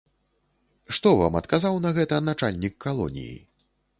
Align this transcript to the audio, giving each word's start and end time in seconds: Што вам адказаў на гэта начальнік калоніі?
Што 0.97 1.11
вам 1.19 1.37
адказаў 1.41 1.77
на 1.85 1.91
гэта 1.99 2.19
начальнік 2.31 2.73
калоніі? 2.89 3.37